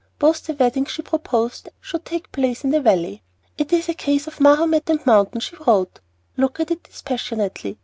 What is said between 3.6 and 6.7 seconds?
is a case of Mahomet and mountain," she wrote. "Look